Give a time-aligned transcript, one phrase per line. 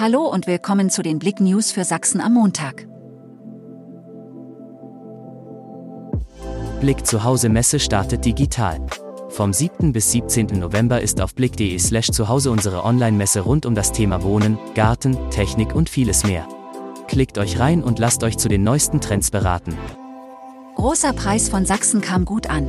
[0.00, 2.86] Hallo und willkommen zu den Blick News für Sachsen am Montag.
[6.80, 8.78] Blick zu Hause Messe startet digital.
[9.28, 9.92] Vom 7.
[9.92, 10.56] bis 17.
[10.56, 15.16] November ist auf blick.de slash zu Hause unsere Online-Messe rund um das Thema Wohnen, Garten,
[15.30, 16.46] Technik und vieles mehr.
[17.08, 19.76] Klickt euch rein und lasst euch zu den neuesten Trends beraten.
[20.76, 22.68] Großer Preis von Sachsen kam gut an.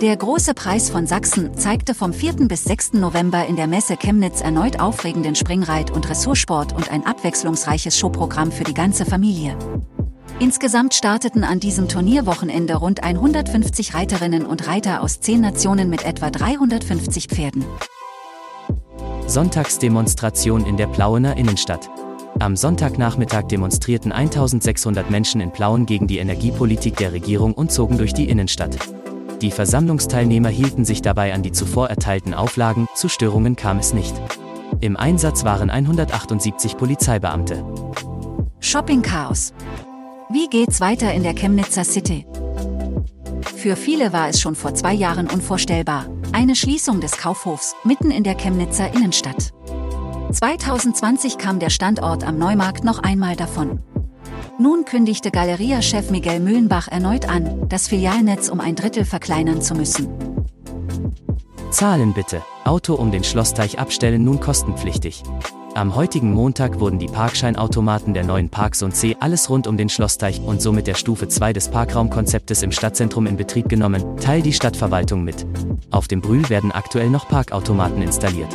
[0.00, 2.48] Der Große Preis von Sachsen zeigte vom 4.
[2.48, 2.94] bis 6.
[2.94, 8.64] November in der Messe Chemnitz erneut aufregenden Springreit- und Ressortsport und ein abwechslungsreiches Showprogramm für
[8.64, 9.58] die ganze Familie.
[10.38, 16.30] Insgesamt starteten an diesem Turnierwochenende rund 150 Reiterinnen und Reiter aus zehn Nationen mit etwa
[16.30, 17.62] 350 Pferden.
[19.26, 21.90] Sonntagsdemonstration in der Plauener Innenstadt.
[22.38, 28.14] Am Sonntagnachmittag demonstrierten 1600 Menschen in Plauen gegen die Energiepolitik der Regierung und zogen durch
[28.14, 28.78] die Innenstadt.
[29.42, 34.14] Die Versammlungsteilnehmer hielten sich dabei an die zuvor erteilten Auflagen, zu Störungen kam es nicht.
[34.80, 37.64] Im Einsatz waren 178 Polizeibeamte.
[38.60, 39.54] Shopping-Chaos.
[40.30, 42.26] Wie geht's weiter in der Chemnitzer City?
[43.56, 46.06] Für viele war es schon vor zwei Jahren unvorstellbar.
[46.32, 49.52] Eine Schließung des Kaufhofs mitten in der Chemnitzer Innenstadt.
[50.32, 53.80] 2020 kam der Standort am Neumarkt noch einmal davon.
[54.60, 60.08] Nun kündigte Galeria-Chef Miguel Mühlenbach erneut an, das Filialnetz um ein Drittel verkleinern zu müssen.
[61.70, 62.42] Zahlen bitte.
[62.66, 65.22] Auto um den Schlossteich abstellen nun kostenpflichtig.
[65.74, 69.88] Am heutigen Montag wurden die Parkscheinautomaten der neuen Parks und C alles rund um den
[69.88, 74.52] Schlossteich und somit der Stufe 2 des Parkraumkonzeptes im Stadtzentrum in Betrieb genommen, teilt die
[74.52, 75.46] Stadtverwaltung mit.
[75.90, 78.54] Auf dem Brühl werden aktuell noch Parkautomaten installiert.